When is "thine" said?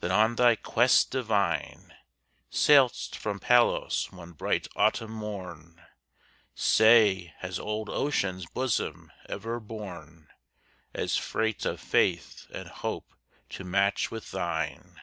14.32-15.00